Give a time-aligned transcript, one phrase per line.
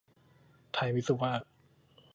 [0.73, 1.31] ไทยมิตซูวา